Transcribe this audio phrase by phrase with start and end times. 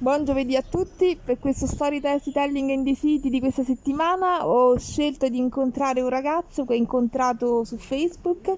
[0.00, 5.28] Buon giovedì a tutti, per questo storytelling in the city di questa settimana ho scelto
[5.28, 8.56] di incontrare un ragazzo che ho incontrato su Facebook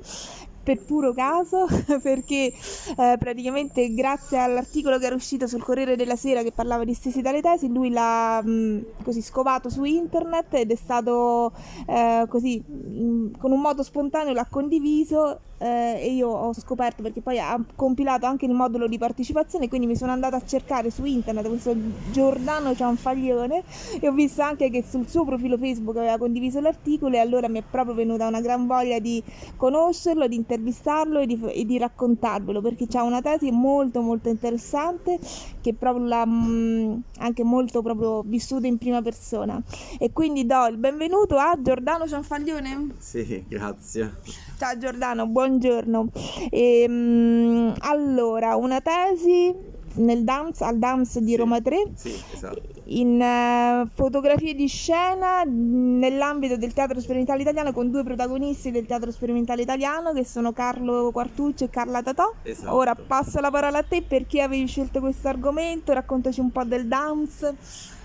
[0.63, 1.67] per puro caso
[2.01, 2.53] perché
[2.97, 7.21] eh, praticamente grazie all'articolo che era uscito sul Corriere della Sera che parlava di stesi
[7.21, 11.53] dalle tesi lui l'ha mh, così scovato su internet ed è stato
[11.89, 17.21] eh, così mh, con un modo spontaneo l'ha condiviso eh, e io ho scoperto perché
[17.21, 21.05] poi ha compilato anche il modulo di partecipazione quindi mi sono andata a cercare su
[21.05, 21.75] internet questo
[22.11, 23.63] Giordano Cianfaglione
[24.01, 27.61] e ho visto anche che sul suo profilo Facebook aveva condiviso l'articolo e allora mi
[27.61, 29.23] è proprio venuta una gran voglia di
[29.57, 35.19] conoscerlo, di intervistarlo e di, e di raccontarvelo perché ha una tesi molto molto interessante
[35.61, 39.63] che proprio l'ha mh, anche molto proprio vissuta in prima persona.
[39.99, 42.95] E quindi do il benvenuto a Giordano Cianfaglione.
[42.99, 44.17] Sì grazie
[44.63, 46.09] ciao Giordano buon buongiorno.
[46.49, 49.53] E, um, allora, una tesi
[49.95, 52.63] nel DAMS, al DAMS di sì, Roma 3 sì, esatto.
[52.85, 59.11] in uh, fotografie di scena nell'ambito del teatro sperimentale italiano con due protagonisti del teatro
[59.11, 62.33] sperimentale italiano che sono Carlo Quartucci e Carla Tatò.
[62.45, 62.73] Esatto.
[62.73, 66.87] Ora passo la parola a te perché avevi scelto questo argomento, raccontaci un po' del
[66.87, 67.55] DAMS.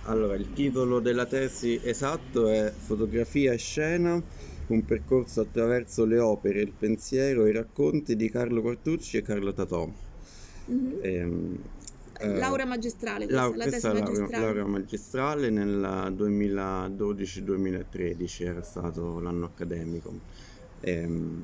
[0.05, 4.23] Allora, il titolo della tesi esatto è Fotografia e scena
[4.68, 9.54] un percorso attraverso le opere, il pensiero e i racconti di Carlo Quartucci e Carlo
[9.54, 9.90] Tatò.
[10.70, 11.00] Mm-hmm.
[11.02, 11.58] Ehm,
[12.20, 14.44] eh, laurea magistrale, questa, la, la questa tesi magistrale.
[14.44, 20.45] laurea magistrale nel 2012-2013 era stato l'anno accademico.
[20.81, 21.44] Ehm,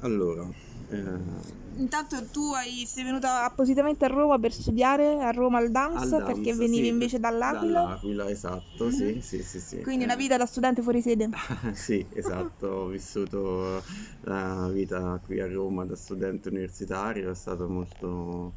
[0.00, 0.48] allora,
[0.90, 1.62] eh...
[1.76, 6.54] Intanto tu hai, sei venuta appositamente a Roma per studiare a Roma al DAMS perché
[6.54, 7.80] venivi sì, invece dall'Aquila.
[7.80, 9.82] Dall'Aquila, esatto, sì, sì, sì, sì.
[9.82, 10.06] Quindi eh.
[10.06, 11.28] una vita da studente fuori sede.
[11.74, 13.82] sì, esatto, ho vissuto
[14.20, 18.52] la vita qui a Roma da studente universitario, è stato molto,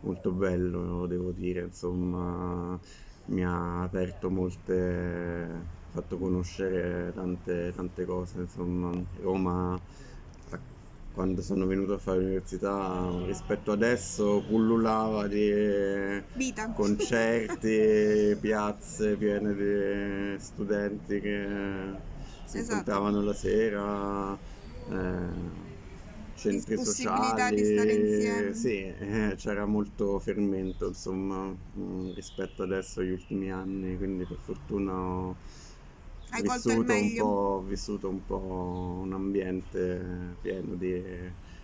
[0.00, 2.78] molto bello, devo dire, insomma,
[3.26, 9.80] mi ha aperto molte fatto conoscere tante, tante cose, insomma, Roma
[11.12, 16.70] quando sono venuto a fare l'università rispetto adesso pullulava di Vita.
[16.70, 21.46] concerti, piazze piene di studenti che
[22.44, 22.70] si esatto.
[22.70, 24.38] incontravano la sera,
[24.90, 25.66] eh,
[26.36, 34.24] centri sociali, sì, eh, c'era molto fermento insomma mm, rispetto adesso agli ultimi anni, quindi
[34.24, 35.36] per fortuna ho
[36.30, 41.02] hai vissuto un, po', vissuto un po' un ambiente pieno di,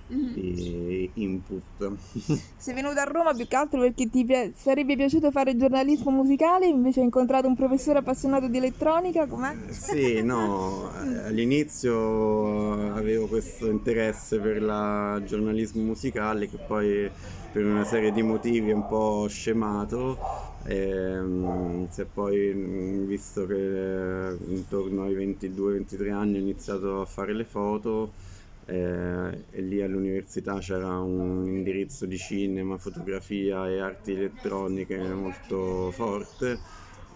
[0.06, 1.62] di input.
[2.56, 6.66] Sei venuto a Roma più che altro perché ti pi- sarebbe piaciuto fare giornalismo musicale,
[6.66, 9.54] invece hai incontrato un professore appassionato di elettronica, com'è?
[9.70, 10.91] Sì, no,
[11.25, 17.10] all'inizio avevo questo interesse per il giornalismo musicale che poi
[17.53, 20.19] per una serie di motivi è un po' scemato
[20.65, 27.04] e, ehm, se poi, mm, visto che eh, intorno ai 22-23 anni ho iniziato a
[27.04, 28.12] fare le foto
[28.67, 36.59] eh, e lì all'università c'era un indirizzo di cinema, fotografia e arti elettroniche molto forte,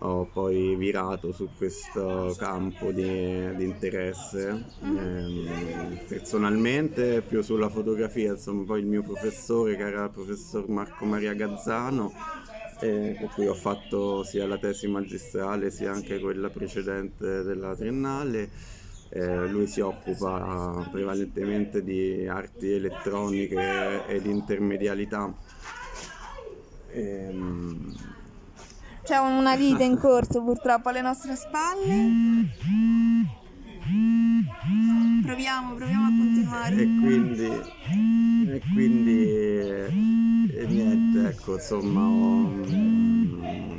[0.01, 4.65] ho poi virato su questo campo di, di interesse.
[4.83, 11.05] Eh, personalmente più sulla fotografia, insomma poi il mio professore che era il professor Marco
[11.05, 12.13] Maria Gazzano
[12.81, 18.77] eh, con cui ho fatto sia la tesi magistrale sia anche quella precedente della triennale.
[19.11, 25.33] Eh, lui si occupa prevalentemente di arti elettroniche e di intermedialità.
[26.93, 27.95] Ehm...
[29.03, 32.11] C'è una vita in corso purtroppo alle nostre spalle.
[35.25, 36.75] Proviamo, proviamo a continuare.
[36.75, 37.47] E quindi,
[38.51, 40.09] e quindi
[40.59, 42.51] e niente, ecco, insomma, ho,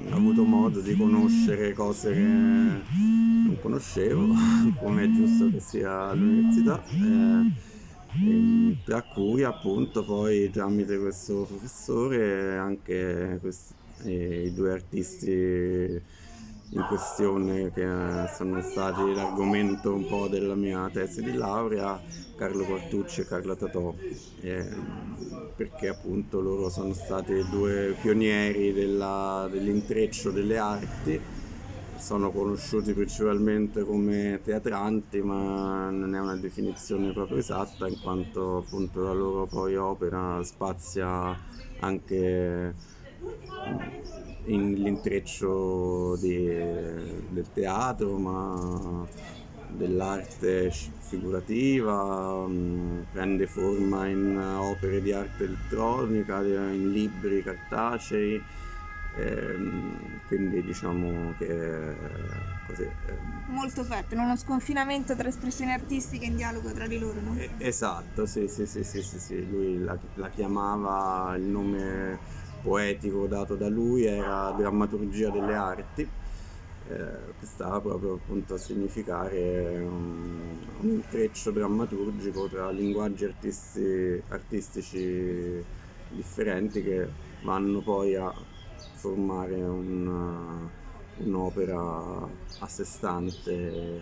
[0.10, 4.28] ho, avuto modo di conoscere cose che non conoscevo,
[4.80, 6.84] come è giusto che sia all'università.
[8.12, 13.74] Eh, tra cui appunto poi tramite questo professore anche questi,
[14.04, 16.02] eh, i due artisti
[16.72, 17.88] in questione che
[18.36, 22.00] sono stati l'argomento un po' della mia tesi di laurea,
[22.36, 23.94] Carlo Quartucci e Carla Tatò,
[24.42, 24.68] eh,
[25.56, 31.20] perché appunto loro sono stati due pionieri della, dell'intreccio delle arti,
[32.00, 39.02] sono conosciuti principalmente come teatranti, ma non è una definizione proprio esatta, in quanto appunto
[39.04, 41.38] la loro poi opera spazia
[41.80, 42.74] anche
[44.46, 49.08] l'intreccio del teatro, ma
[49.68, 58.42] dell'arte figurativa, mh, prende forma in opere di arte elettronica, in libri cartacei,
[59.12, 61.48] Ehm, quindi diciamo che
[62.64, 62.84] così.
[62.84, 67.34] ehm, Molto fertile, uno sconfinamento tra espressioni artistiche in dialogo tra di loro, no?
[67.36, 72.20] eh, Esatto, sì, sì, sì, sì, sì, sì, lui la, la chiamava, il nome
[72.62, 76.02] poetico dato da lui era drammaturgia delle arti,
[76.86, 85.66] eh, che stava proprio appunto a significare un, un intreccio drammaturgico tra linguaggi artisti- artistici
[86.08, 87.10] differenti che
[87.40, 88.34] vanno poi a
[88.96, 90.68] formare un-
[91.18, 92.30] un'opera
[92.60, 94.02] a sé stante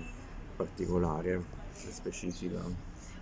[0.56, 1.44] particolare,
[1.74, 2.62] specifica.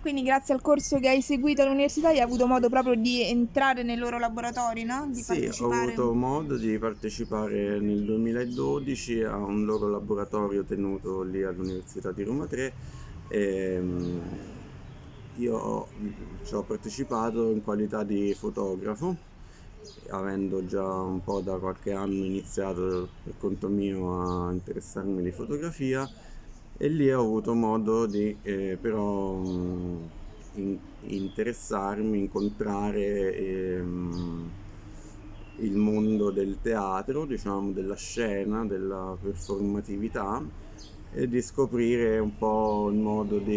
[0.00, 3.96] Quindi grazie al corso che hai seguito all'università hai avuto modo proprio di entrare nei
[3.96, 5.06] loro laboratori, no?
[5.08, 5.92] Di Sì, ho partecipare.
[5.92, 12.46] avuto modo di partecipare nel 2012 a un loro laboratorio tenuto lì all'Università di Roma
[12.46, 12.72] 3
[13.28, 14.18] e mm,
[15.38, 15.88] io ho-
[16.44, 19.16] ci ho partecipato in qualità di fotografo,
[20.08, 26.10] avendo già un po' da qualche anno iniziato per conto mio a interessarmi di fotografia
[26.78, 30.10] e lì ho avuto modo di eh, però mh,
[30.52, 34.54] in- interessarmi, incontrare ehm,
[35.58, 40.44] il mondo del teatro, diciamo, della scena, della performatività
[41.10, 43.54] e di scoprire un po' il modo di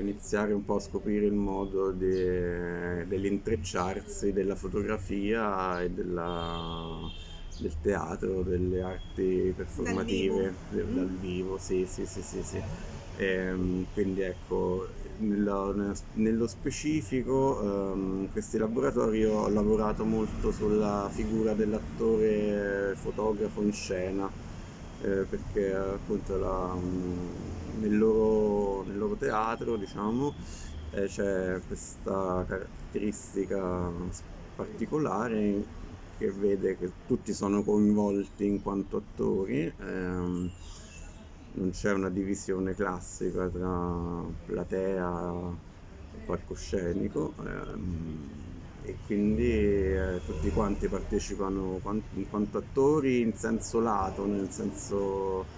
[0.00, 7.10] iniziare un po' a scoprire il modo di- dell'intrecciarsi della fotografia e della-
[7.56, 12.64] del teatro, delle arti performative de- dal vivo, sì, sì, sì, sì, sì.
[13.14, 14.88] Ehm, quindi ecco,
[15.18, 24.32] nello, nello specifico, in questi laboratori ho lavorato molto sulla figura dell'attore fotografo in scena,
[25.02, 30.34] eh, perché appunto la- mm, nel loro, nel loro teatro, diciamo,
[30.90, 33.92] eh, c'è questa caratteristica
[34.54, 35.68] particolare
[36.16, 39.72] che vede che tutti sono coinvolti in quanto attori.
[39.78, 40.50] ehm,
[41.54, 45.58] non c'è una divisione classica tra platea
[46.10, 48.51] e palcoscenico ehm,
[48.82, 51.80] e quindi eh, tutti quanti partecipano
[52.10, 55.48] in quanto attori in senso lato, nel senso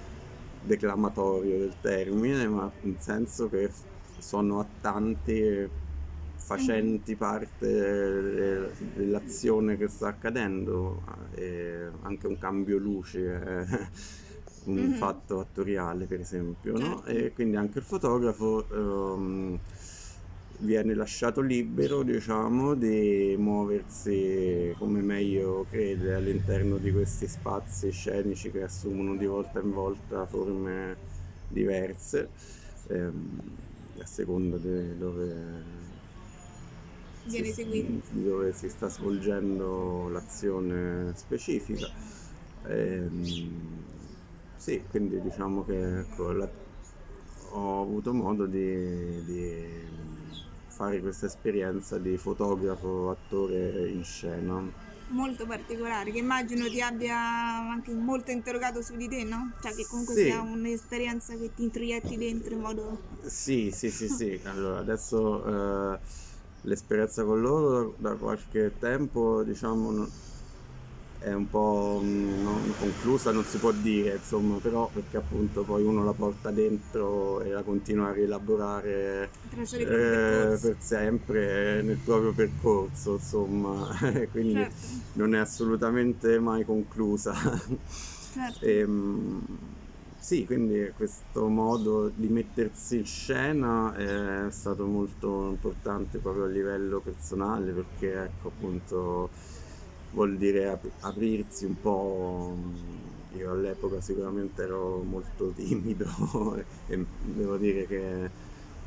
[0.58, 3.70] declamatorio del termine, ma in senso che
[4.18, 5.70] sono attanti e
[6.36, 11.02] facenti parte de- dell'azione che sta accadendo,
[11.34, 13.64] e anche un cambio luce è
[14.64, 14.94] un Mhm.
[14.94, 17.04] fatto attoriale, per esempio, no?
[17.04, 17.04] Certo.
[17.04, 19.60] E quindi anche il fotografo ehm,
[20.64, 28.62] viene lasciato libero, diciamo, di muoversi come meglio crede all'interno di questi spazi scenici che
[28.62, 31.00] assumono di volta in volta forme
[31.46, 32.32] diverse,
[32.88, 33.38] ehm,
[33.98, 36.02] a seconda di dove
[37.26, 41.90] Viene di dove si sta svolgendo l'azione specifica.
[42.66, 43.84] Ehm,
[44.54, 46.50] sì, quindi diciamo che ecco, la-
[47.50, 50.13] ho avuto modo di, di
[50.74, 54.60] fare questa esperienza di fotografo, attore in scena.
[55.08, 59.52] Molto particolare, che immagino ti abbia anche molto interrogato su di te, no?
[59.60, 60.22] Cioè che comunque Sì.
[60.24, 62.98] sia un'esperienza che ti introietti dentro in modo...
[63.26, 64.40] Sì, sì, sì, sì.
[64.44, 65.98] Allora, adesso eh,
[66.62, 70.08] l'esperienza con loro da, qualche tempo, diciamo,
[71.24, 75.82] è un po' mm, non conclusa, non si può dire, insomma, però perché appunto poi
[75.82, 79.30] uno la porta dentro e la continua a rielaborare
[79.78, 83.88] eh, per sempre nel proprio percorso, insomma,
[84.30, 87.32] quindi Certo, non è assolutamente mai conclusa.
[88.30, 88.66] certo.
[88.66, 89.44] Ehm,
[90.16, 97.00] sì, quindi questo modo di mettersi in scena è stato molto importante proprio a livello
[97.00, 99.30] personale perché ecco appunto
[100.14, 102.56] vuol dire ap- aprirsi un po'.
[103.36, 106.06] Io all'epoca sicuramente ero molto timido
[106.86, 108.30] e devo dire che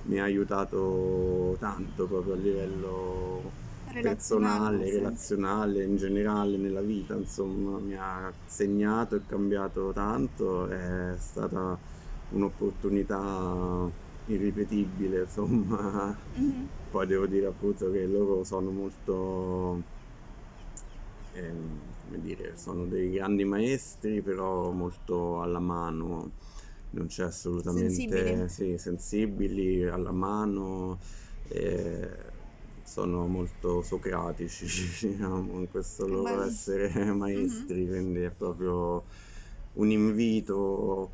[0.04, 3.52] mi ha aiutato tanto proprio a livello
[4.00, 4.94] personale, sì.
[4.94, 11.78] relazionale, in generale nella vita, insomma, mi ha segnato e cambiato tanto, è stata
[12.30, 13.90] un'opportunità
[14.26, 16.18] irripetibile, insomma.
[16.38, 16.68] Mhm.
[16.90, 19.84] Poi devo dire appunto che loro sono molto,
[21.38, 26.34] ehm, come dire, sono dei grandi maestri, però molto alla mano,
[26.92, 28.50] non c'è assolutamente, Sensibili.
[28.50, 31.00] sì, sensibili, alla mano,
[31.44, 32.34] eh,
[32.84, 34.66] sono molto socratici,
[35.08, 36.44] diciamo, in questo loro Bello.
[36.44, 39.06] essere maestri, quindi è proprio
[39.74, 41.14] un invito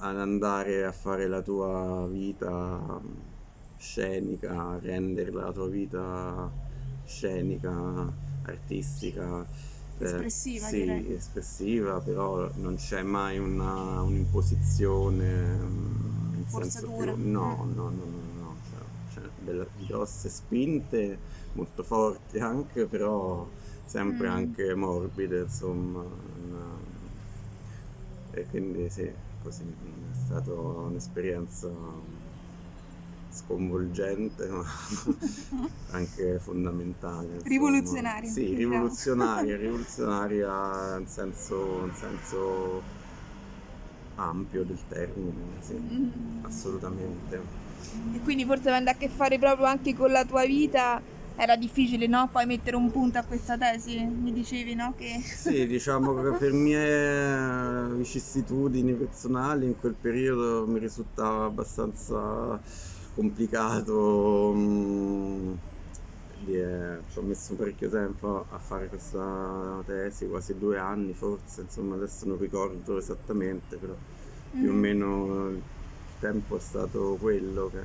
[0.00, 3.00] ad andare a fare la tua vita
[3.76, 6.52] scenica, a rendere la tua vita
[7.02, 8.16] scenica,
[8.48, 9.46] artistica
[9.98, 11.06] espressiva, sì, direi.
[11.12, 16.94] espressiva, però non c'è mai una, un'imposizione mm, in senso Forzatura.
[16.94, 17.14] più...
[17.16, 21.18] No, no, no, no, no, cioè, c'è delle grosse spinte,
[21.52, 23.48] molto forti anche, però
[23.84, 24.28] sempre Mm.
[24.28, 26.00] anche morbide, insomma.
[26.02, 27.06] una-
[28.30, 31.68] E quindi sì, così è stata un'esperienza
[33.38, 34.64] sconvolgente, ma
[35.90, 37.36] anche fondamentale.
[37.36, 37.48] insomma.
[37.48, 38.54] Rivoluzionaria, Sì, diciamo.
[38.54, 42.82] rivoluzionaria, rivoluzionaria in senso, in senso
[44.16, 46.10] ampio del termine, sì, Mm.
[46.42, 47.56] assolutamente.
[48.14, 51.00] E quindi forse avendo a che fare proprio anche con la tua vita
[51.36, 52.28] era difficile, no?
[52.30, 54.94] Poi mettere un punto a questa tesi, mi dicevi, no?
[54.96, 55.20] Che...
[55.30, 62.60] Sì, diciamo che per mie vicissitudini personali in quel periodo mi risultava abbastanza
[63.18, 64.52] complicato.
[64.54, 65.52] mm,
[66.44, 71.62] di, eh, ci ho messo parecchio tempo a fare questa tesi, quasi due anni forse,
[71.62, 73.94] insomma adesso non ricordo esattamente, però
[74.56, 74.78] più o Mm.
[74.80, 75.62] meno il
[76.18, 77.84] tempo è stato quello che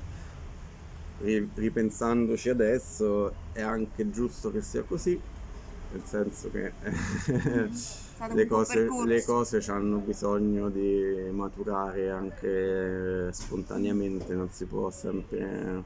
[1.17, 5.19] ri- ripensandoci adesso è anche giusto che sia così,
[5.89, 6.91] nel senso che stato
[8.31, 15.83] le cose, le cose hanno bisogno di maturare anche spontaneamente, non si può sempre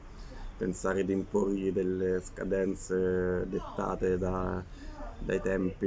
[0.56, 4.62] pensare di imporgli delle scadenze dettate da-
[5.20, 5.86] dai tempi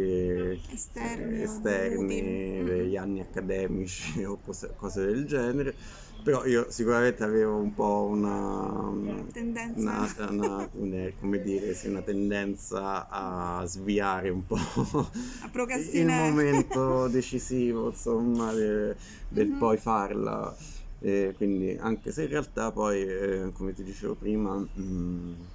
[0.69, 2.21] Esterni eh, esterni,
[2.63, 5.75] degli anni accademici o cose, cose del genere.
[6.23, 9.79] Però io sicuramente avevo un po' una, Tendenza.
[9.79, 15.49] una, una- una- come dire, sì, una tendenza a sviare un po' A
[15.93, 18.95] il momento decisivo, insomma, de-
[19.29, 19.57] del Mhm.
[19.57, 20.55] poi farla.
[20.99, 25.49] E quindi, anche se in realtà poi, eh, come ti dicevo prima, mh,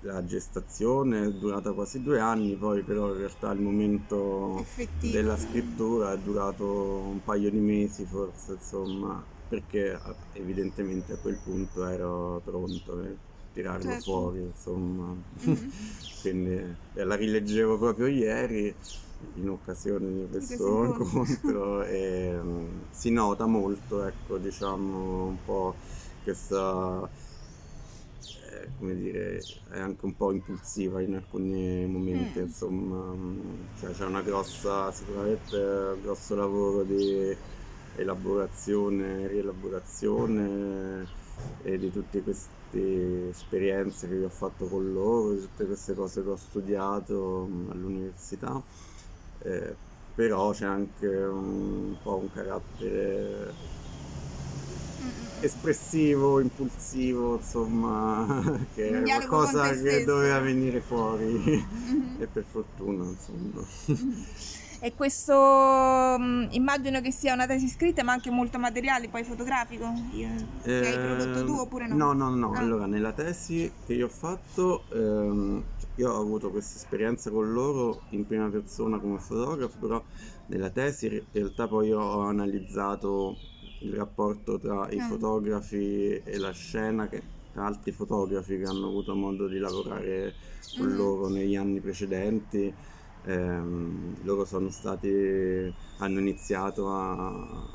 [0.00, 5.12] la gestazione è durata quasi due anni, poi però in realtà il momento Effettivo.
[5.12, 9.24] della scrittura è durato un paio di mesi forse, insomma,
[9.54, 10.00] perché
[10.32, 13.16] evidentemente a quel punto ero pronto per
[13.52, 14.02] tirarlo Certo.
[14.02, 15.16] fuori, insomma.
[15.44, 15.70] Mhm.
[16.20, 16.52] Quindi
[16.94, 18.74] eh, la rileggevo proprio ieri
[19.34, 21.82] in occasione di questo incontro.
[21.84, 25.76] e mm, si nota molto, ecco, diciamo, un po'
[26.22, 27.08] questa,
[28.50, 32.40] eh, come dire, è anche un po' impulsiva in alcuni momenti, Mm.
[32.40, 37.36] insomma, mm, cioè c'è una grossa, sicuramente un grosso lavoro di
[37.96, 41.06] elaborazione, rielaborazione
[41.62, 46.28] e di tutte queste esperienze che ho fatto con loro, di tutte queste cose che
[46.28, 48.62] ho studiato mm, all'università,
[49.42, 49.74] eh,
[50.14, 53.52] però c'è anche un po' un carattere
[55.40, 58.42] espressivo, impulsivo, insomma,
[58.74, 61.32] che è qualcosa che doveva venire fuori.
[61.32, 62.16] Mhm.
[62.20, 63.62] e per fortuna, insomma.
[64.84, 65.32] E questo
[66.18, 70.28] mm, immagino che sia una tesi scritta, ma anche molto materiale, poi fotografico, io-
[70.62, 71.96] che hai prodotto tu Ehm, oppure no?
[71.96, 72.52] No, no, no.
[72.52, 72.58] Ah.
[72.58, 75.64] Allora, nella tesi che io ho fatto, ehm,
[75.94, 80.04] io ho avuto questa esperienza con loro in prima persona come fotografo, però
[80.48, 83.38] nella tesi in realtà poi ho analizzato
[83.78, 85.06] il rapporto tra i Ah.
[85.08, 87.22] fotografi e la scena, che
[87.52, 90.34] tra altri fotografi che hanno avuto modo di lavorare
[90.76, 90.96] con Mhm.
[90.96, 92.74] loro negli anni precedenti.
[93.26, 95.08] Ehm, loro sono stati,
[95.96, 97.66] hanno iniziato a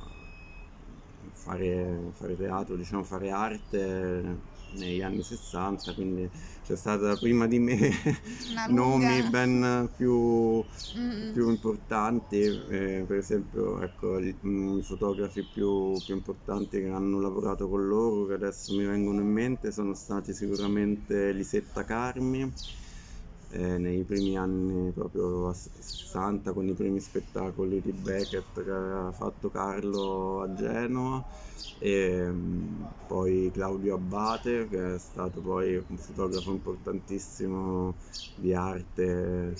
[1.31, 4.41] fare, fare teatro, diciamo fare arte
[4.71, 6.29] negli anni 60, quindi
[6.61, 7.77] c'è stata prima di me
[8.69, 10.63] nomi ben più,
[10.95, 16.87] Mm, più importanti, eh, per esempio ecco, i, mm, i fotografi più, più importanti che
[16.89, 22.51] hanno lavorato con loro, che adesso mi vengono in mente, sono stati sicuramente Lisetta Carmi,
[23.51, 29.11] eh, nei primi anni proprio a 60 con i primi spettacoli di Beckett che aveva
[29.11, 31.23] fatto Carlo a Genova
[31.77, 37.95] e mm, poi Claudio Abbate che è stato poi un fotografo importantissimo
[38.35, 39.55] di arte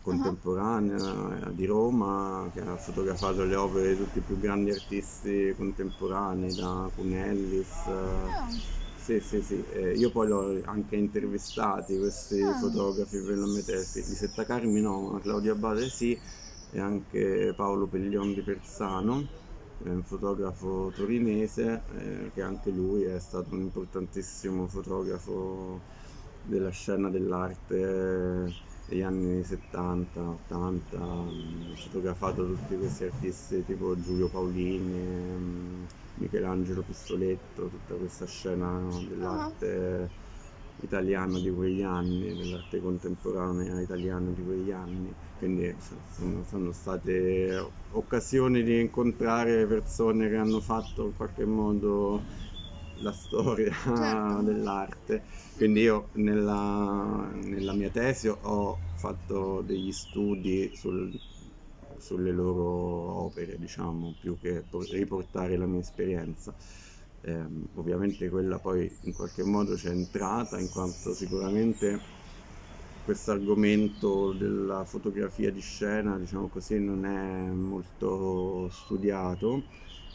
[0.00, 5.54] contemporanea eh, di Roma che ha fotografato le opere di tutti i più grandi artisti
[5.56, 8.48] contemporanei da Cunellis eh, Ah,
[9.08, 12.52] sì, sì, sì, eh, io poi l'ho anche intervistati questi Ah.
[12.54, 16.18] fotografi per la mia tesi, Lisetta Carmi no, Claudia Abate sì,
[16.70, 19.26] e anche Paolo Peglion di Persano,
[19.82, 25.80] è un fotografo torinese, eh, che anche lui è stato un importantissimo fotografo
[26.42, 28.52] della scena dell'arte
[28.84, 35.84] degli anni 70, 80, mm, ha fotografato tutti questi artisti tipo Giulio Paolini, mm,
[36.18, 40.26] Michelangelo Pistoletto, tutta questa scena dell'arte
[40.80, 45.12] italiana di quegli anni, dell'arte contemporanea italiana di quegli anni.
[45.38, 45.74] quindi
[46.14, 52.22] sono, sono, state occasioni di incontrare persone che hanno fatto in qualche modo
[53.00, 54.42] la storia certo.
[54.42, 55.22] dell'arte.
[55.56, 61.18] Quindi io nella, nella, mia tesi ho fatto degli studi sul,
[62.08, 66.54] sulle loro opere, diciamo, più che riportare la mia esperienza.
[67.20, 72.00] Eh, ovviamente quella poi in qualche modo c'è entrata in quanto sicuramente
[73.04, 79.64] questo argomento della fotografia di scena, diciamo così, non è molto studiato,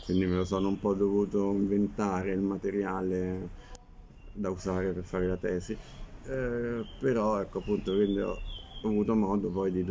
[0.05, 3.49] quindi me lo sono un po' dovuto inventare il materiale
[4.33, 5.77] da usare per fare la tesi.
[6.25, 8.39] Eh, però ecco appunto quindi ho
[8.83, 9.83] avuto modo poi di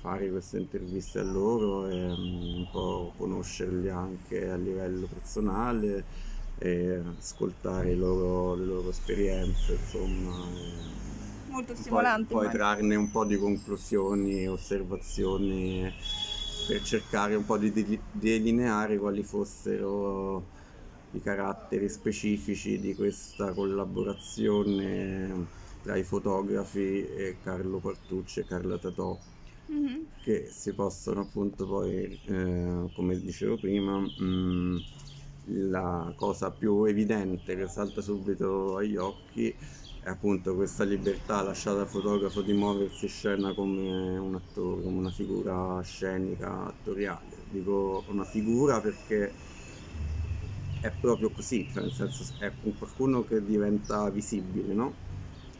[0.00, 6.04] fare queste interviste a loro e um, un po' conoscerli anche a livello personale
[6.58, 10.88] e ascoltare loro, le loro esperienze insomma
[11.50, 12.32] molto stimolante.
[12.32, 15.92] Poi, poi trarne un po' di conclusioni, osservazioni
[16.66, 20.58] per cercare un po' di delineare quali fossero
[21.12, 29.18] i caratteri specifici di questa collaborazione tra i fotografi e Carlo Quartucci e Carlo Tatò
[29.70, 30.02] mm-hmm.
[30.22, 34.76] che si possono appunto poi eh, come dicevo prima mh, mm,
[35.70, 39.54] la cosa più evidente che salta subito agli occhi
[40.02, 44.98] è appunto questa libertà lasciata al fotografo di muoversi in scena come un attore, come
[44.98, 47.36] una figura scenica, attoriale.
[47.50, 49.30] Dico una figura perché
[50.80, 55.08] è proprio così, cioè nel senso è qualcuno che diventa visibile, no?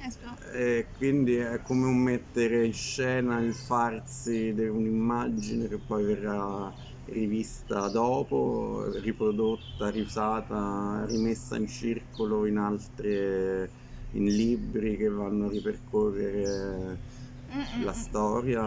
[0.07, 0.42] Esatto.
[0.52, 6.75] E quindi è come un mettere in scena il farsi di un'immagine che poi verrà
[7.04, 13.73] rivista dopo, riprodotta, riusata, rimessa in circolo in altre
[14.11, 17.02] in libri che vanno a ripercorrere
[17.50, 17.85] Mm-mm.
[17.85, 18.61] la storia,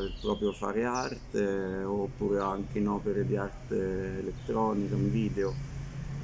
[0.00, 5.60] il proprio fare arte, oppure anche in opere di arte elettronica, in video.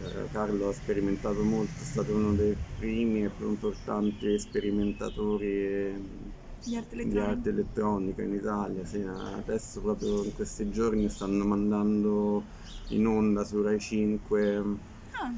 [0.04, 6.76] Eh, Carlo ha sperimentato molto, è stato uno dei primi e più importanti sperimentatori di
[6.76, 8.84] arte, di arte elettronica in Italia.
[8.84, 12.42] Sì, adesso proprio in questi giorni stanno mandando
[12.88, 15.32] in onda su Rai 5 ah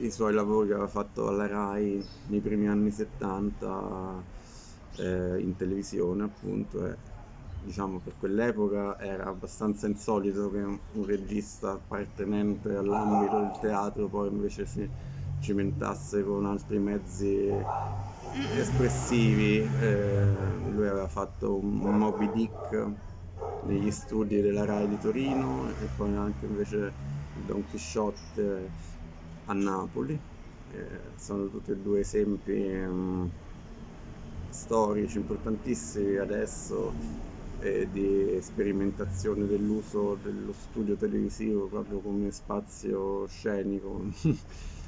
[0.00, 4.22] i suoi lavori che aveva fatto alla RAI nei primi anni 70
[4.96, 6.96] eh, in televisione appunto e
[7.66, 14.28] diciamo per quell'epoca era abbastanza insolito che un, un regista appartenente all'ambito del teatro poi
[14.28, 14.88] invece si
[15.40, 17.52] cimentasse con altri mezzi
[18.56, 20.26] espressivi eh,
[20.70, 22.86] lui aveva fatto un, un Moby Dick
[23.64, 26.92] negli studi della RAI di Torino e poi anche invece
[27.44, 28.70] Don Quixote
[29.46, 30.18] a Napoli.
[30.72, 33.30] Eh, sono tutti e due esempi um,
[34.48, 36.92] storici importantissimi adesso
[37.60, 44.04] eh, di sperimentazione dell'uso dello studio televisivo proprio come spazio scenico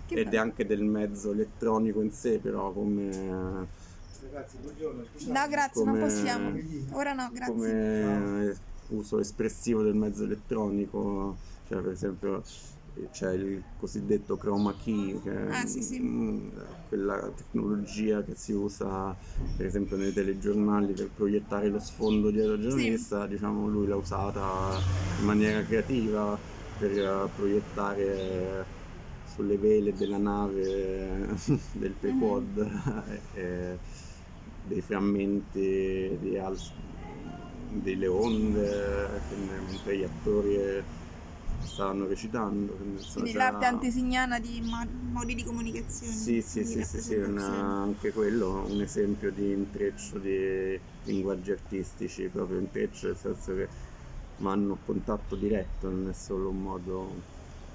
[0.09, 3.87] ed anche del mezzo elettronico in sé però come
[4.21, 6.59] Ragazzi, buongiorno, No, grazie, come, non possiamo.
[6.91, 7.55] Ora no, grazie.
[7.55, 8.57] Come
[8.89, 11.37] uso espressivo del mezzo elettronico,
[11.69, 12.43] cioè per esempio
[13.11, 16.01] c'è il cosiddetto chroma key, che ah, è sì, sì.
[16.01, 16.49] Mm,
[16.89, 19.17] quella tecnologia che si usa
[19.57, 23.29] per esempio nei telegiornali per proiettare lo sfondo dietro al giornalista, sì.
[23.29, 24.79] diciamo lui l'ha usata
[25.19, 26.39] in maniera creativa
[26.79, 28.65] per proiettare
[29.25, 31.29] sulle vele della nave
[31.73, 33.75] del Pequod mm-hmm.
[34.65, 36.59] dei frammenti di al-
[37.71, 39.09] delle onde
[39.67, 40.57] mentre gli attori
[41.65, 42.77] stavano recitando.
[43.13, 46.17] Quindi l'arte antesignana di modi di comunicazione.
[46.21, 47.45] Sì, sì, sì, sì, sì una,
[47.83, 53.69] anche quello un esempio di intreccio di linguaggi artistici, proprio intreccio nel senso che
[54.37, 57.23] vanno a contatto diretto, non è solo un modo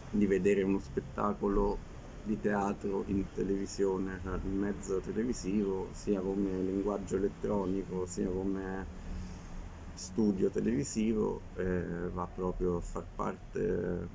[0.10, 1.80] di vedere uno spettacolo
[2.22, 8.88] di teatro in televisione, cioè in mezzo televisivo, sia come linguaggio elettronico, sia come
[9.94, 14.08] studio televisivo eh, va proprio a far parte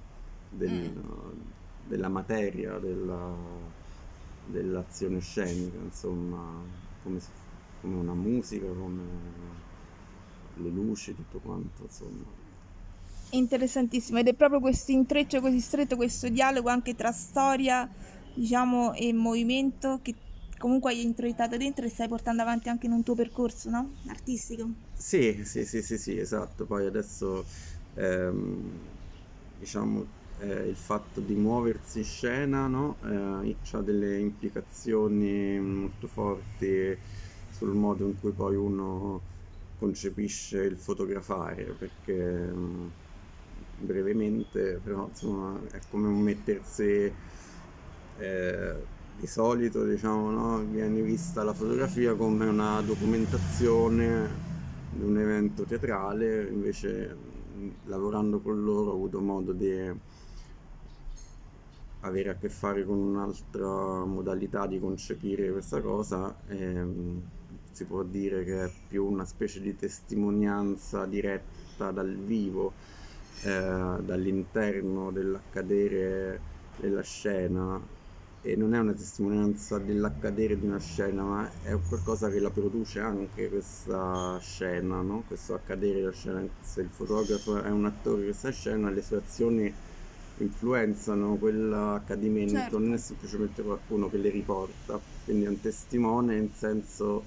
[0.50, 1.40] del, mm.
[1.86, 3.34] della materia, della,
[4.46, 6.44] dell'azione scenica, insomma,
[7.02, 7.20] come,
[7.80, 9.02] come, una musica, come
[10.56, 12.46] le luci, tutto quanto, insomma.
[13.30, 17.88] Interessantissimo, ed è proprio questo intreccio così stretto, questo dialogo anche tra storia,
[18.34, 20.14] diciamo, e movimento che
[20.58, 23.94] comunque hai introiettato dentro e stai portando avanti anche in un tuo percorso, no?
[24.08, 24.68] Artistico.
[24.92, 26.66] Sì, sì, sì, sì, sì, esatto.
[26.66, 27.46] Poi adesso
[27.94, 28.98] ehm,
[29.54, 32.98] diciamo eh, il fatto di muoversi in scena no?
[33.04, 36.98] eh, ha delle implicazioni molto forti
[37.48, 39.22] sul modo in cui poi uno
[39.76, 42.12] concepisce il fotografare, perché
[42.52, 42.92] mh,
[43.76, 47.16] brevemente, però insomma è come un mettersi
[48.14, 48.88] eh,
[49.18, 50.58] di solito diciamo no?
[50.58, 54.46] viene vista la fotografia come una documentazione
[54.92, 57.16] di un evento teatrale, invece
[57.86, 59.92] lavorando con loro ho avuto modo di
[62.00, 66.34] avere a che fare con un'altra modalità di concepire questa cosa.
[66.46, 67.36] E,
[67.72, 72.72] si può dire che è più una specie di testimonianza diretta dal vivo,
[73.44, 76.40] eh, dall'interno dell'accadere
[76.80, 77.80] della scena
[78.40, 83.00] e non è una testimonianza dell'accadere di una scena, ma è qualcosa che la produce
[83.00, 85.24] anche questa scena, no?
[85.26, 86.42] questo accadere della scena.
[86.60, 89.72] Se il fotografo è un attore di questa scena, le sue azioni
[90.38, 92.78] influenzano quell'accadimento, certo.
[92.78, 97.24] non è semplicemente qualcuno che le riporta, quindi è un testimone in senso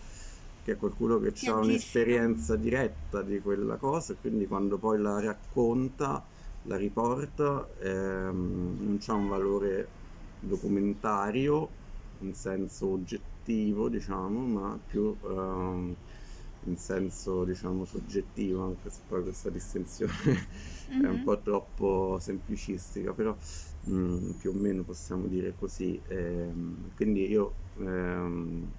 [0.64, 6.24] che è qualcuno che, ha un'esperienza diretta di quella cosa quindi quando poi la racconta,
[6.64, 9.88] la riporta, ehm, non c'è un valore
[10.42, 11.70] documentario
[12.20, 15.96] in senso oggettivo, diciamo, ma più ehm,
[16.66, 20.14] in senso, diciamo, soggettivo, anche se poi questa distinzione
[20.92, 21.02] mm-hmm.
[21.06, 23.36] è un po' troppo semplicistica, però
[23.86, 26.00] mh, mm, più o meno possiamo dire così.
[26.08, 28.72] Ehm, quindi io ehm,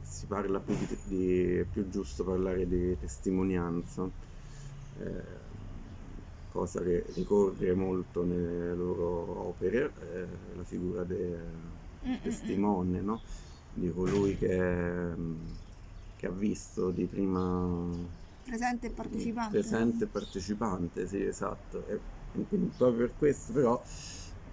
[0.00, 4.08] si parla più di, di è più giusto parlare di testimonianza,
[4.98, 5.43] eh,
[6.54, 11.42] cosa che ricorre molto nelle loro opere, eh, la figura del
[12.22, 13.20] testimone, no?
[13.72, 15.12] di colui che,
[16.14, 17.90] che, ha visto di prima...
[18.44, 19.58] Presente e partecipante.
[19.58, 21.84] Presente e partecipante, sì, esatto.
[21.88, 21.98] E,
[22.76, 23.82] proprio per questo però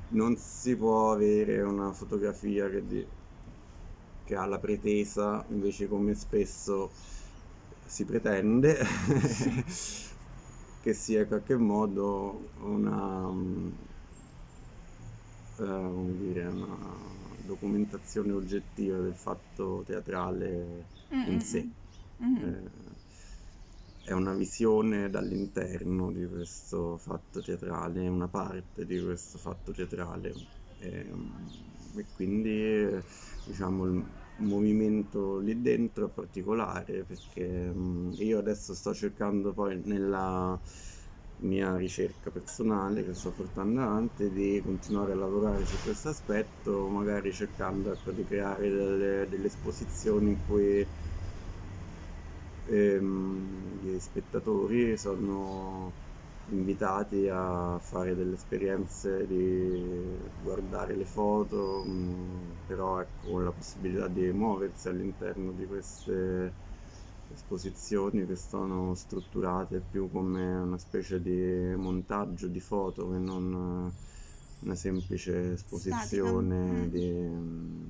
[0.10, 2.88] non si può avere una fotografia che...
[2.88, 3.08] Di,
[4.24, 6.90] che ha la pretesa, invece come spesso
[7.86, 8.78] si pretende,
[10.82, 13.28] che sia in qualche modo una,
[15.58, 16.76] uh, dire, una
[17.46, 21.32] documentazione oggettiva del fatto teatrale mm-hmm.
[21.32, 21.70] in sé.
[22.24, 22.44] Mm-hmm.
[22.44, 22.90] Eh,
[24.04, 30.34] è una visione dall'interno di questo fatto teatrale, una parte di questo fatto teatrale.
[30.80, 31.12] E,
[31.96, 33.00] e quindi
[33.46, 34.04] diciamo
[34.42, 37.74] movimento lì dentro particolare perché
[38.18, 40.60] io adesso sto cercando poi nella
[41.42, 47.32] mia ricerca personale che sto portando avanti di continuare a lavorare su questo aspetto magari
[47.34, 50.86] cercando ecco, di creare delle, delle esposizioni in cui
[52.66, 55.92] ehm, gli spettatori sono
[56.52, 64.08] invitati a fare delle esperienze di guardare le foto, mm, però ecco, con la possibilità
[64.08, 66.70] di muoversi all'interno di queste
[67.34, 73.92] esposizioni che sono strutturate più come una specie di montaggio di foto che non
[74.60, 76.84] una semplice esposizione mm.
[76.90, 77.88] di, mm,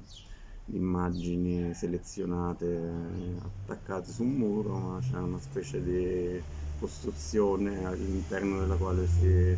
[0.66, 2.92] di immagini selezionate
[3.42, 6.42] attaccate su un muro, ma c'è una specie di
[6.82, 9.56] costruzione all'interno della quale si,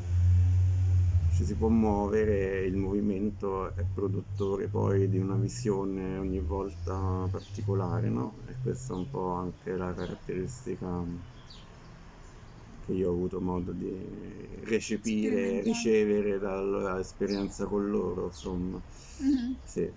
[1.27, 8.09] ci si può muovere il movimento è produttore poi di una visione ogni volta particolare,
[8.09, 8.37] no?
[8.47, 11.03] E questa è un po' anche la caratteristica
[12.85, 18.81] che io ho avuto modo di recepire, ricevere dall'esperienza con loro, insomma.
[19.23, 19.53] Mm-hmm.
[19.63, 19.91] Sì.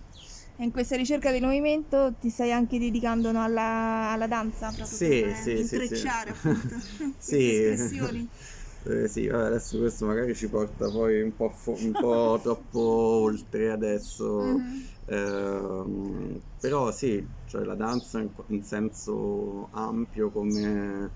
[0.58, 4.70] E in questa ricerca del movimento ti stai anche dedicando no, alla, alla, danza?
[4.72, 6.78] Proprio sì, per sì, intrecciare sì, appunto
[7.18, 7.46] sì.
[7.62, 8.28] espressioni.
[8.86, 12.78] Eh, sì, vabbè, adesso questo magari ci porta poi un po', fo- un po troppo
[12.78, 14.40] oltre adesso.
[14.40, 14.80] Mm-hmm.
[15.06, 21.10] Eh, però sì, cioè la danza in, in senso ampio come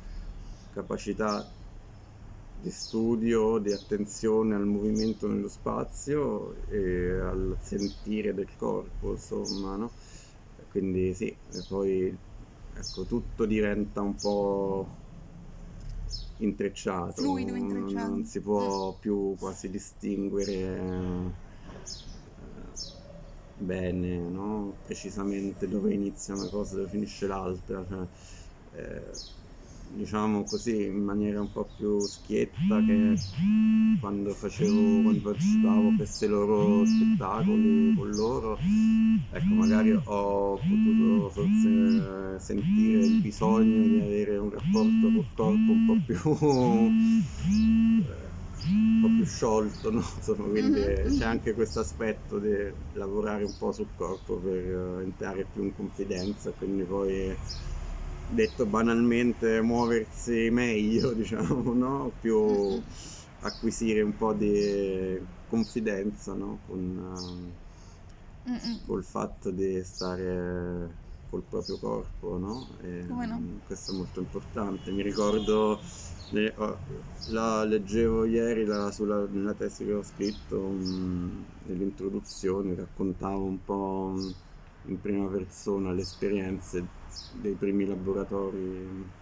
[0.73, 1.49] capacità
[2.61, 9.91] di studio, di attenzione al movimento nello spazio e al sentire del corpo, insomma, no?
[10.69, 12.17] Quindi sì, e poi
[12.75, 14.87] ecco, tutto diventa un po'
[16.39, 18.09] intrecciato, Fluido, intrecciato.
[18.09, 21.33] non si può più quasi distinguere eh,
[23.57, 24.77] bene, no?
[24.85, 27.85] precisamente dove inizia una cosa e dove finisce l'altra.
[27.87, 28.09] Cioè,
[28.73, 29.11] eh,
[29.93, 33.19] diciamo così in maniera un po' più schietta che
[34.01, 38.59] quando facevo quando partecipavo a questi loro spettacoli con loro
[39.31, 45.87] ecco magari ho potuto forse sentire il bisogno di avere un rapporto col corpo un
[45.87, 46.21] po' più
[48.63, 50.05] un po' più sciolto no?
[50.17, 51.19] Insomma, quindi mm-hmm.
[51.19, 52.55] c'è anche questo aspetto di
[52.93, 57.37] lavorare un po' sul corpo per entrare più in confidenza quindi poi
[58.31, 62.17] detto banalmente muoversi meglio, diciamo, no?
[62.19, 62.85] Più Mm-mm.
[63.41, 66.61] acquisire un po' di confidenza, no?
[66.67, 67.59] Con,
[68.47, 68.81] Mm-mm.
[68.85, 72.77] col fatto di stare col proprio corpo, no?
[72.81, 73.43] E, Come no?
[73.63, 74.91] questo è molto importante.
[74.93, 75.81] Mi ricordo,
[77.25, 84.35] la leggevo ieri la- sulla, nella tesi che ho scritto, mm, nell'introduzione, raccontavo un po'
[84.83, 86.89] in prima persona le esperienze
[87.29, 89.13] dei primi laboratori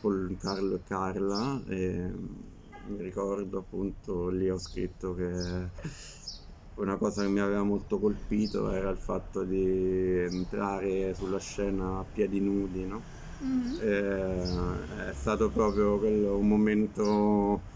[0.00, 2.10] con Carlo e Carla e
[2.84, 5.70] mi ricordo appunto lì ho scritto che
[6.74, 12.04] una cosa che mi aveva molto colpito era il fatto di entrare sulla scena a
[12.04, 13.02] piedi nudi, no?
[13.40, 13.76] Mhm.
[13.80, 17.66] Eh, è stato proprio quello un momento,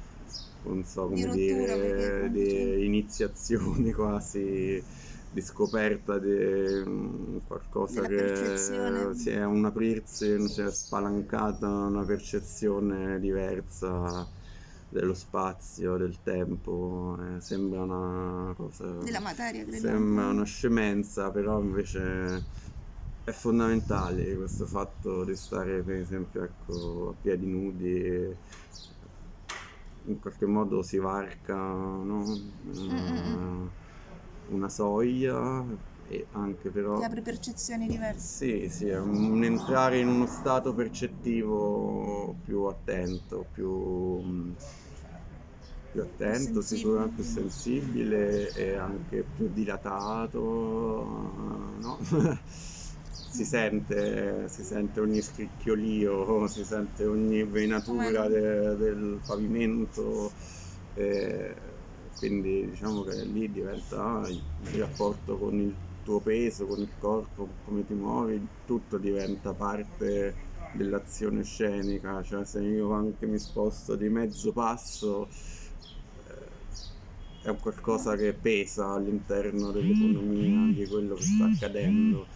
[0.63, 4.85] non so Di come rottura, perché dire, comunque di c'è- iniziazione quasi,
[5.37, 12.05] di scoperta di mm, qualcosa Della che si è un aprirsi, si è spalancata una
[12.05, 14.27] percezione diversa
[14.89, 19.77] dello spazio, del tempo, eh, sembra una cosa, Della materia, credo.
[19.77, 22.43] sembra una scemenza, però invece
[23.23, 28.35] è fondamentale questo fatto di stare per esempio ecco, a piedi nudi
[30.05, 32.23] in qualche modo si varca no?
[32.73, 33.69] una,
[34.49, 35.65] una soglia
[36.05, 38.39] e anche però Ti apre percezioni diverse.
[38.39, 44.55] sì, sì, è un entrare in uno stato percettivo più attento, più,
[45.91, 46.63] più attento, sensibile.
[46.63, 50.39] sicuramente più sensibile e anche più dilatato,
[51.79, 51.99] no?
[53.29, 60.33] Si sente, si sente ogni scricchiolio, si sente ogni venatura de- del pavimento,
[60.95, 61.76] e
[62.17, 64.45] quindi diciamo che lì diventa il
[64.79, 71.43] rapporto con il tuo peso, con il corpo, come ti muovi, tutto diventa parte dell'azione
[71.45, 75.29] scenica, cioè se io anche mi sposto di mezzo passo
[76.25, 76.67] eh,
[77.41, 82.29] è qualcosa che pesa all'interno dell'economia di quello che sta accadendo.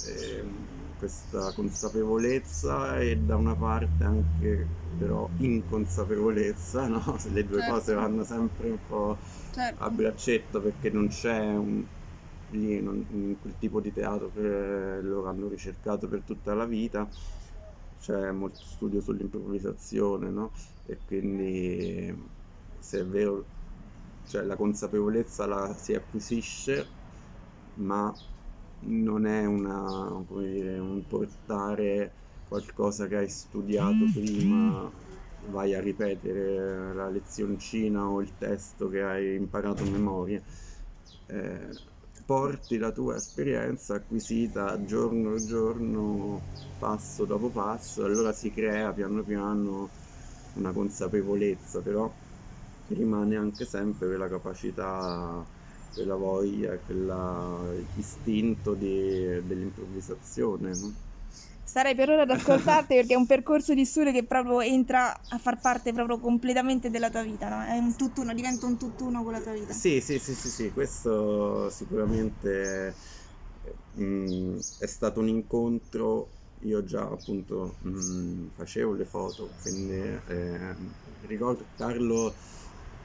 [0.00, 7.16] Ehm, questa consapevolezza e da una parte anche però inconsapevolezza, no?
[7.18, 7.72] Se le due Certo.
[7.72, 9.20] cose vanno sempre un po'
[9.52, 9.80] Certo.
[9.80, 11.86] a braccetto perché non c'è un,
[12.46, 14.40] lì non- in quel tipo di teatro che
[15.02, 17.08] loro hanno ricercato per tutta la vita
[17.98, 20.52] c'è molto studio sull'improvvisazione no?
[20.84, 22.14] e quindi
[22.78, 23.46] se è vero
[24.24, 26.92] cioè la consapevolezza la si acquisisce
[27.74, 28.14] ma
[28.80, 32.12] non è una come dire un portare
[32.46, 34.90] qualcosa che hai studiato prima
[35.46, 40.42] vai a ripetere la lezioncina o il testo che hai imparato a memoria.
[41.26, 41.86] Eh,
[42.24, 46.40] porti la tua esperienza acquisita giorno a giorno,
[46.78, 49.88] passo dopo passo, allora si crea piano piano
[50.54, 52.10] una consapevolezza, però
[52.88, 55.44] rimane anche sempre quella capacità,
[55.92, 60.74] quella voglia, quell'istinto di- dell'improvvisazione.
[60.74, 60.94] no?
[61.62, 65.38] Starei per ora ad ascoltarti perché è un percorso di studio che proprio entra a
[65.38, 67.62] far parte proprio completamente della tua vita, no?
[67.62, 69.74] È un tutt'uno, diventa un tutt'uno con la tua vita.
[69.74, 72.94] Sì, sì, sì, sì, sì, questo sicuramente
[74.00, 80.74] mm, è stato un incontro, io già appunto mm, facevo le foto, quindi eh,
[81.76, 82.34] Carlo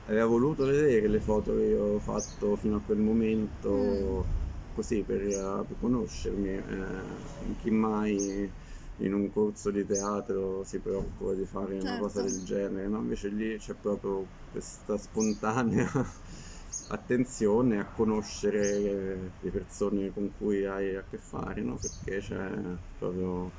[0.06, 4.32] aveva voluto vedere le foto che io ho fatto fino a quel momento,
[4.72, 8.54] così per, eh, per conoscermi, eh, chi mai
[8.98, 12.22] in un corso di teatro si preoccupa di fare una cosa Certo.
[12.22, 13.00] del genere, no?
[13.00, 15.90] Invece lì c'è proprio questa spontanea
[16.88, 21.78] attenzione a conoscere le persone con cui hai a che fare, no?
[21.80, 23.56] Perché c'è proprio,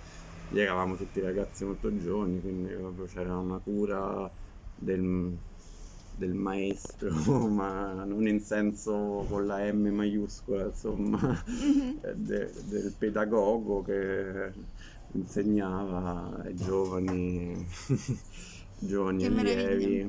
[0.49, 4.31] lì eravamo tutti ragazzi molto giovani, quindi proprio c'era una cura
[4.75, 5.37] del,
[6.15, 7.11] del maestro,
[7.49, 12.01] ma non in senso con la M maiuscola, insomma, Mhm.
[12.03, 14.53] eh, de- del pedagogo che
[15.09, 17.67] insegnava ai giovani,
[18.79, 20.01] giovani allievi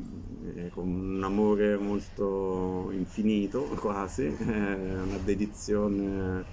[0.56, 6.46] eh, con un amore molto infinito quasi, eh, una dedizione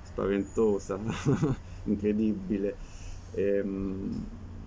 [0.00, 1.00] spaventosa,
[1.84, 2.78] incredibile.
[3.32, 4.26] Ehm,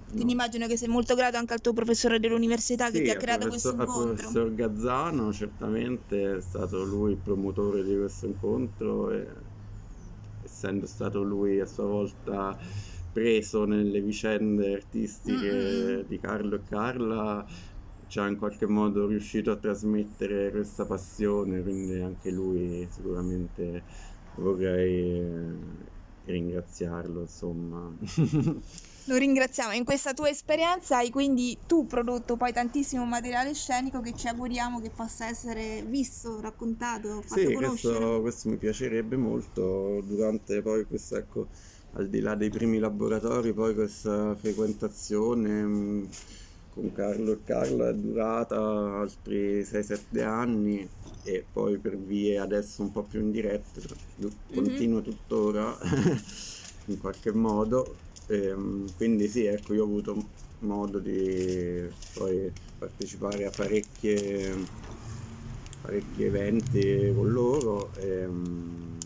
[0.09, 0.31] Quindi no.
[0.31, 3.47] immagino che sei molto grato anche al tuo professore dell'università che Sì, ti ha creato
[3.47, 4.15] questo incontro.
[4.15, 9.27] professor Gazzano certamente è stato lui il promotore di questo incontro e
[10.41, 12.57] essendo stato lui a sua volta
[13.11, 17.45] preso nelle vicende artistiche Mm, mm, di Carlo e Carla
[18.07, 23.83] ci ha in qualche modo riuscito a trasmettere questa passione, quindi anche lui sicuramente
[24.35, 25.57] vorrei eh,
[26.23, 27.95] ringraziarlo, insomma.
[29.09, 29.73] Lo ringraziamo.
[29.73, 34.79] In questa tua esperienza hai quindi tu prodotto poi tantissimo materiale scenico che ci auguriamo
[34.79, 37.97] che possa essere visto, raccontato, fatto Sì, conoscere.
[37.97, 41.47] questo, questo mi piacerebbe molto durante poi questo, ecco,
[41.93, 46.09] al di là dei primi laboratori, poi questa frequentazione mh,
[46.69, 48.59] con Carlo e Carla è durata
[48.99, 50.87] altri 6-7 anni
[51.23, 53.81] e poi per vie adesso un po' più indirette,
[54.17, 55.75] du- continuo tuttora
[56.85, 57.95] in qualche modo.
[58.29, 60.23] Ehm, quindi sì, ecco, io ho avuto
[60.59, 64.55] modo di poi partecipare a parecchie,
[65.81, 67.91] parecchi eventi con loro.
[67.97, 68.97] ehm,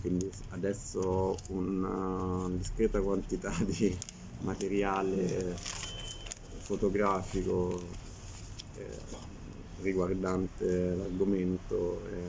[0.00, 3.96] quindi adesso ho una discreta quantità di
[4.40, 5.54] materiale
[6.58, 7.80] fotografico
[8.78, 8.84] eh,
[9.82, 12.02] riguardante l'argomento.
[12.12, 12.24] e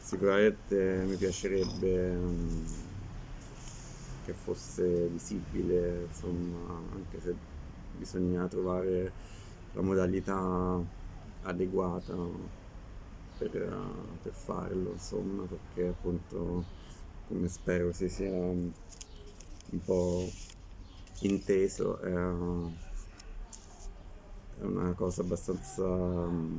[0.00, 2.64] sicuramente mi piacerebbe mm,
[4.28, 7.34] che fosse visibile, insomma, anche se
[7.96, 9.10] bisogna trovare
[9.72, 10.78] la modalità
[11.44, 12.14] adeguata
[13.38, 13.50] per,
[14.22, 16.62] per farlo, insomma, perché appunto,
[17.26, 18.70] come spero si sia un
[19.82, 20.28] po'
[21.20, 22.12] inteso, è,
[24.60, 26.56] è una cosa abbastanza mm,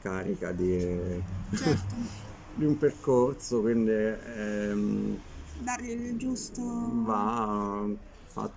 [0.00, 1.22] carica di,
[1.54, 1.94] Certo,
[2.56, 5.20] di un percorso, quindi ehm,
[5.62, 6.62] dargli il giusto...
[6.62, 7.86] va
[8.26, 8.50] fa-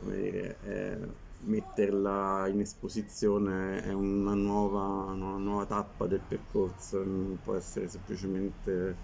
[0.00, 0.98] come dire, eh,
[1.40, 8.96] metterla in esposizione è una nuova, una nuova tappa del percorso, non può essere semplicemente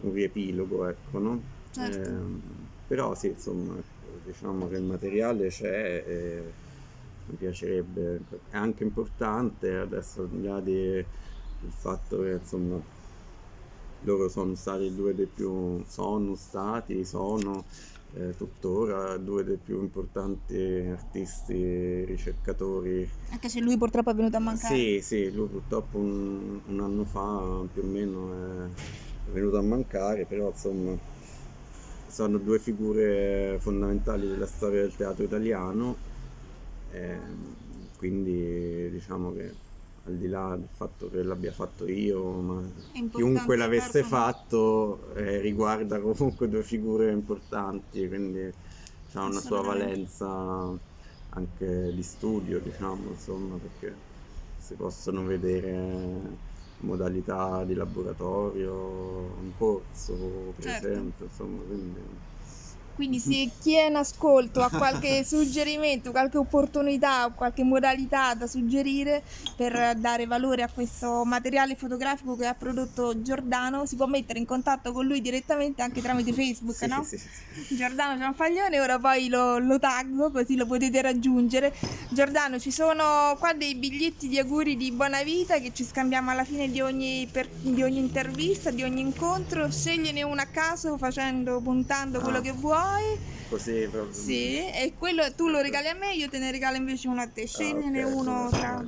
[0.00, 1.42] un riepilogo, ecco, no?
[1.70, 2.08] Certo.
[2.08, 2.40] Ehm,
[2.86, 3.74] però sì, insomma,
[4.24, 6.42] diciamo che il materiale c'è e
[7.26, 11.04] mi piacerebbe, è anche importante adesso al di là del
[11.70, 12.80] fatto che insomma
[14.02, 17.64] loro sono stati due dei più, sono stati, sono
[18.14, 20.56] eh, tuttora due dei più importanti
[20.90, 23.08] artisti, ricercatori.
[23.30, 24.74] Anche se lui purtroppo è venuto a mancare.
[24.74, 28.32] Sì, sì, lui purtroppo un, un anno fa più o meno
[29.26, 30.96] è venuto a mancare, però insomma
[32.06, 35.96] sono due figure fondamentali della storia del teatro italiano,
[36.92, 37.54] ehm,
[37.98, 39.66] quindi diciamo che
[40.08, 42.72] al di là del fatto che l'abbia fatto io, ma
[43.10, 48.40] chiunque l'avesse fatto eh, riguarda comunque due figure importanti, quindi
[49.12, 50.26] ha una sua valenza
[51.30, 54.04] anche di studio, diciamo, insomma, perché
[54.56, 56.40] si possono vedere
[56.78, 60.88] modalità di laboratorio in corso, per Certo.
[60.88, 62.00] esempio, insomma, quindi
[62.98, 69.22] Quindi se chi è in ascolto ha qualche suggerimento, qualche opportunità, qualche modalità da suggerire
[69.54, 74.46] per dare valore a questo materiale fotografico che ha prodotto Giordano, si può mettere in
[74.46, 77.04] contatto con lui direttamente anche tramite Facebook, sì, no?
[77.04, 77.28] sì, sì,
[77.68, 77.76] sì.
[77.76, 81.72] Giordano Cianfaglione, ora poi lo, lo taggo così lo potete raggiungere.
[82.08, 86.42] Giordano, ci sono qua dei biglietti di auguri di buona vita che ci scambiamo alla
[86.44, 89.70] fine di ogni, per- di ogni intervista, di ogni incontro.
[89.70, 92.40] Scegliene uno a caso facendo, puntando quello Ah.
[92.40, 92.86] che vuoi.
[93.48, 94.12] Così proprio.
[94.12, 97.28] Sì, e quello tu lo regali a me, io te ne regalo invece uno a
[97.28, 97.46] te.
[97.46, 98.84] Scegliene Ah, ok, uno tra.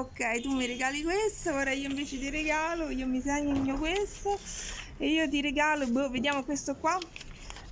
[0.00, 4.38] Ok, tu mi regali questo, ora io invece ti regalo, io mi segno questo
[4.96, 6.98] e io ti regalo, boh, vediamo questo qua.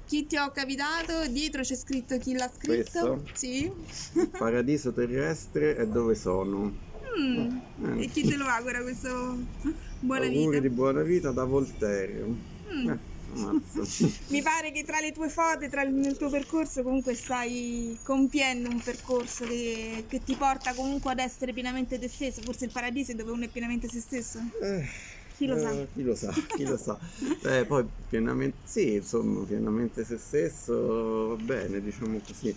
[0.07, 1.27] Chi ti ho capitato?
[1.29, 2.73] Dietro c'è scritto chi l'ha scritto.
[2.75, 3.25] Questo?
[3.35, 3.71] Sì.
[4.39, 6.87] Paradiso terrestre è dove sono.
[7.19, 7.57] Mm.
[7.99, 8.03] Eh.
[8.05, 9.37] E chi te lo augura questo
[10.01, 10.61] buona Auguri vita?
[10.61, 12.25] di buona vita da Voltaire.
[12.73, 12.89] Mm.
[12.89, 12.99] Eh.
[14.29, 18.81] Mi pare che tra le tue foto tra il, tuo percorso comunque stai compiendo un
[18.81, 22.41] percorso che, che ti porta comunque ad essere pienamente te stesso.
[22.43, 24.39] Forse il paradiso è dove uno è pienamente se stesso.
[24.63, 24.87] Eh,
[25.39, 25.71] Chi lo sa?
[25.71, 26.99] eh, chi lo sa, chi lo sa.
[27.49, 32.49] Eh, poi pienamente, sì, insomma, pienamente se stesso, va bene, diciamo così.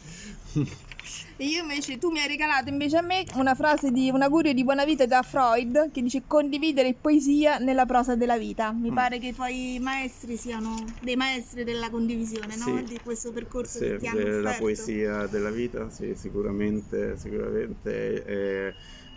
[1.37, 4.53] E io invece, tu mi hai regalato invece a me una frase di un augurio
[4.53, 8.71] di buona vita da Freud che dice condividere poesia nella prosa della vita.
[8.73, 8.95] Mi Mm.
[8.95, 12.65] pare che i tuoi maestri siano dei maestri della condivisione, no?
[12.65, 12.83] Sì.
[12.85, 14.59] Di questo percorso Sì, che ti hanno offerto.
[14.63, 18.25] poesia della vita, sì, sicuramente, sicuramente.
[18.25, 18.73] eh,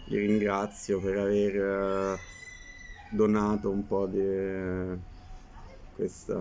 [0.06, 2.18] li ringrazio per aver eh,
[3.14, 4.98] donato un po' di
[5.94, 6.36] questa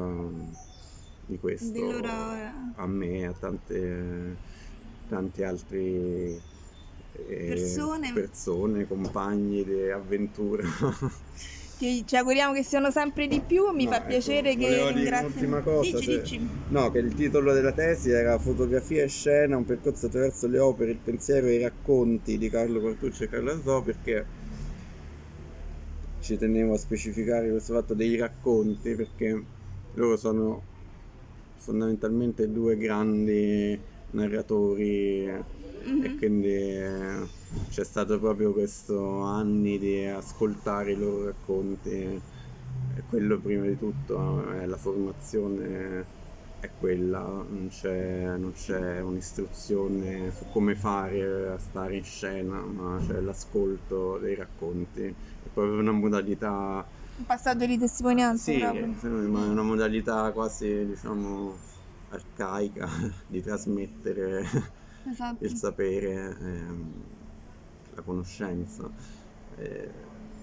[1.26, 2.52] di questo Di loro, eh.
[2.76, 4.36] a me e a tante,
[5.08, 6.42] tanti altri
[7.14, 8.12] eh, Persone.
[8.14, 10.64] persone, compagni di avventura.
[11.76, 13.70] Che ci auguriamo che siano sempre di più.
[13.72, 15.26] Mi No, fa ecco, piacere che volevo dire ringrazi.
[15.26, 16.50] un'ultima cosa, Dici, se- dici.
[16.68, 20.92] No, che il titolo della tesi era Fotografia e scena, un percorso attraverso le opere,
[20.92, 24.26] il pensiero e i racconti di Carlo Quartucci e Carlo Azzo, perché
[26.24, 29.44] ci tenevo a specificare questo fatto dei racconti, perché
[29.96, 30.62] loro sono
[31.58, 33.78] fondamentalmente due grandi
[34.12, 36.04] narratori Mhm.
[36.06, 37.28] e quindi eh,
[37.70, 42.22] c'è stato proprio questo anni di ascoltare i loro racconti e
[43.10, 46.06] quello prima di tutto è la formazione
[46.66, 53.00] è quella, non c'è, non c'è un'istruzione su come fare a stare in scena, ma
[53.06, 56.86] c'è l'ascolto dei racconti, è proprio una modalità
[57.18, 61.58] Un passaggio di testimonianza sì, ma è una modalità quasi, diciamo,
[62.10, 62.88] arcaica
[63.28, 64.44] di trasmettere
[65.06, 65.44] Esatto.
[65.46, 67.04] il sapere, ehm,
[67.96, 68.90] la conoscenza.
[69.56, 69.92] E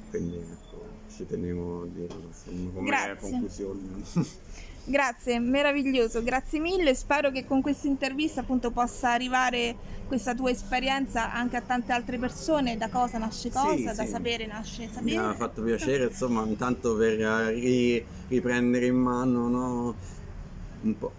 [0.08, 3.16] quindi ecco, ci tenevo a dirlo insomma, come Grazie.
[3.20, 4.02] conclusione.
[4.90, 6.96] Grazie, meraviglioso, grazie mille.
[6.96, 9.76] Spero che con questa intervista appunto possa arrivare
[10.08, 12.76] questa tua esperienza anche a tante altre persone.
[12.76, 14.10] Da cosa nasce Sì, cosa, da sì.
[14.10, 15.16] sapere nasce Mi sapere.
[15.16, 19.94] ha fatto piacere, insomma, intanto per eh, ri- riprendere in mano no,
[20.82, 21.12] un po'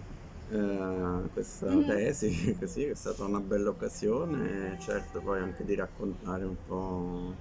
[0.51, 1.85] eh, questa Mhm.
[1.87, 7.33] tesi, così, che è stata una bella occasione, certo poi anche di raccontare un po'.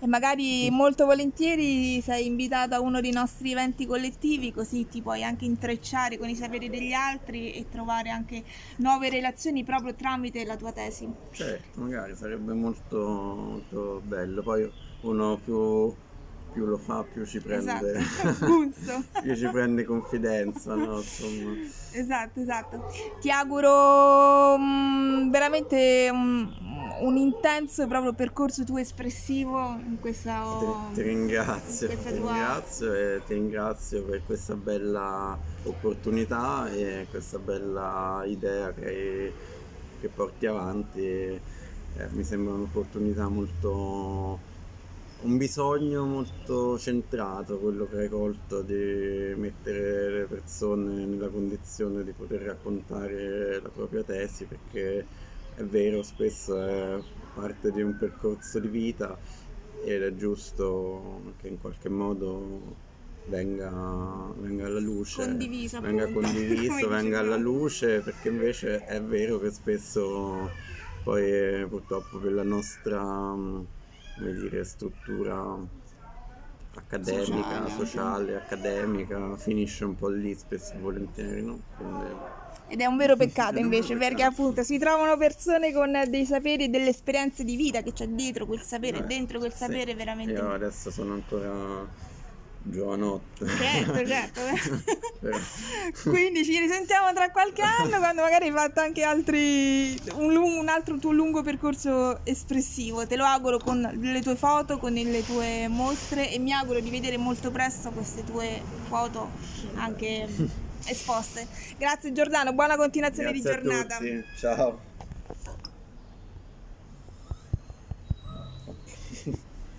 [0.00, 5.24] E magari molto volentieri sei invitato a uno dei nostri eventi collettivi, così ti puoi
[5.24, 8.44] anche intrecciare con i saperi degli altri e trovare anche
[8.78, 11.08] nuove relazioni proprio tramite la tua tesi.
[11.30, 14.70] Certo, magari sarebbe molto, molto bello, poi
[15.02, 15.94] uno più,
[16.54, 21.02] più lo fa, più ci prende, Esatto, più ci prende confidenza, no?
[21.92, 22.80] Esatto, esatto.
[23.20, 26.48] Ti auguro mm, veramente un,
[27.02, 32.92] un intenso proprio percorso tuo espressivo in questa Ti, ti ringrazio, questa ti tua- ringrazio
[32.94, 39.34] e ti ringrazio per questa bella opportunità e questa bella idea che,
[39.98, 41.02] che porti avanti.
[41.96, 44.40] Eh, mi sembra un'opportunità molto,
[45.24, 52.12] un bisogno molto centrato, quello che hai colto di mettere le persone nella condizione di
[52.12, 55.06] poter raccontare la propria tesi, perché
[55.54, 56.98] è vero, spesso è
[57.34, 59.16] parte di un percorso di vita
[59.82, 62.76] ed è giusto che in qualche modo
[63.26, 63.70] venga,
[64.38, 69.50] venga alla luce, Condiviso, venga appunto, condiviso, venga alla luce, perché invece è vero che
[69.50, 70.50] spesso
[71.02, 73.34] poi purtroppo per la nostra
[74.16, 75.56] come dire, struttura
[76.76, 81.58] accademica, Sociale sociale, accademica, finisce un po' lì spesso e volentieri, no?
[81.76, 82.32] Quindi-
[82.66, 86.68] Ed è un vero peccato invece, perché appunto si trovano persone con dei saperi e
[86.68, 89.58] delle esperienze di vita che c'è dietro quel sapere, Eh, dentro quel sì.
[89.58, 90.32] sapere veramente.
[90.32, 91.86] Io adesso sono ancora
[92.64, 93.46] giovanotto.
[93.46, 94.40] Certo, certo.
[96.10, 100.98] Quindi ci risentiamo tra qualche anno quando magari hai fatto anche altri un, un altro
[100.98, 103.06] tuo lungo percorso espressivo.
[103.06, 106.90] Te lo auguro con le tue foto, con le tue mostre e mi auguro di
[106.90, 109.30] vedere molto presto queste tue foto
[109.74, 110.26] anche
[110.86, 111.46] esposte.
[111.76, 113.98] Grazie Giordano, buona continuazione Grazie di giornata.
[114.38, 114.92] Ciao.